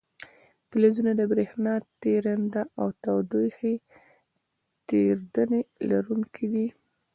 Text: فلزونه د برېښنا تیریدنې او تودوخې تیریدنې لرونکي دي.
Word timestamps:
فلزونه 0.69 1.11
د 1.15 1.21
برېښنا 1.31 1.73
تیریدنې 2.01 2.61
او 2.79 2.87
تودوخې 3.03 3.73
تیریدنې 4.87 5.61
لرونکي 5.89 6.45
دي. 6.53 6.67